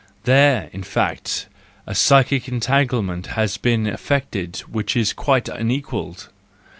[0.23, 1.45] —There, in fact,
[1.85, 6.29] a psychic entanglement has been effected which is quite unequalled!